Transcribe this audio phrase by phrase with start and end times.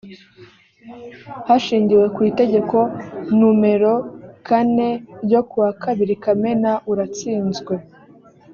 [1.47, 2.77] hashingiwe ku itegeko
[3.39, 3.93] numero
[4.47, 4.89] kane
[5.25, 7.73] ryo ku wa kabiri kamena uratsinzwe